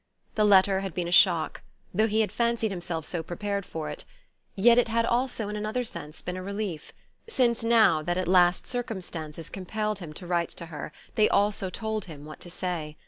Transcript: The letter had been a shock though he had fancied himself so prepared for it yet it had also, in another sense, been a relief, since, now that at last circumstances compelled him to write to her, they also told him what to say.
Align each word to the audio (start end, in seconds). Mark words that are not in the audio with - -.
The 0.33 0.45
letter 0.45 0.79
had 0.79 0.95
been 0.95 1.07
a 1.07 1.11
shock 1.11 1.61
though 1.93 2.07
he 2.07 2.21
had 2.21 2.31
fancied 2.31 2.71
himself 2.71 3.05
so 3.05 3.21
prepared 3.21 3.67
for 3.67 3.87
it 3.91 4.03
yet 4.55 4.79
it 4.79 4.87
had 4.87 5.05
also, 5.05 5.47
in 5.47 5.55
another 5.55 5.83
sense, 5.83 6.23
been 6.23 6.35
a 6.35 6.41
relief, 6.41 6.91
since, 7.29 7.63
now 7.63 8.01
that 8.01 8.17
at 8.17 8.27
last 8.27 8.65
circumstances 8.65 9.47
compelled 9.47 9.99
him 9.99 10.11
to 10.13 10.25
write 10.25 10.49
to 10.57 10.65
her, 10.65 10.91
they 11.13 11.29
also 11.29 11.69
told 11.69 12.05
him 12.05 12.25
what 12.25 12.39
to 12.39 12.49
say. 12.49 12.97